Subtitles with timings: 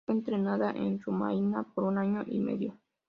[0.07, 2.75] Fue entrenada en Rumania por un año y medio.